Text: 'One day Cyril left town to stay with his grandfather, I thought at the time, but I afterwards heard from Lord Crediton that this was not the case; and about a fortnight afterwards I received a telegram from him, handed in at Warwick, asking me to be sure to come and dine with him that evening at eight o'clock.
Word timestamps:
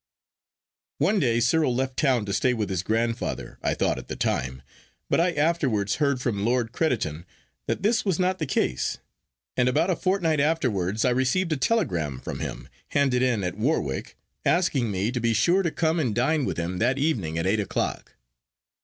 'One 0.97 1.19
day 1.19 1.39
Cyril 1.39 1.75
left 1.75 1.95
town 1.95 2.25
to 2.25 2.33
stay 2.33 2.55
with 2.55 2.71
his 2.71 2.81
grandfather, 2.81 3.59
I 3.61 3.75
thought 3.75 3.99
at 3.99 4.07
the 4.07 4.15
time, 4.15 4.63
but 5.11 5.19
I 5.19 5.31
afterwards 5.33 5.97
heard 5.97 6.19
from 6.19 6.43
Lord 6.43 6.71
Crediton 6.71 7.23
that 7.67 7.83
this 7.83 8.03
was 8.03 8.17
not 8.17 8.39
the 8.39 8.47
case; 8.47 8.97
and 9.55 9.69
about 9.69 9.91
a 9.91 9.95
fortnight 9.95 10.39
afterwards 10.39 11.05
I 11.05 11.11
received 11.11 11.53
a 11.53 11.55
telegram 11.55 12.17
from 12.19 12.39
him, 12.39 12.67
handed 12.87 13.21
in 13.21 13.43
at 13.43 13.59
Warwick, 13.59 14.17
asking 14.43 14.89
me 14.89 15.11
to 15.11 15.19
be 15.19 15.35
sure 15.35 15.61
to 15.61 15.69
come 15.69 15.99
and 15.99 16.15
dine 16.15 16.45
with 16.45 16.57
him 16.57 16.79
that 16.79 16.97
evening 16.97 17.37
at 17.37 17.45
eight 17.45 17.59
o'clock. 17.59 18.15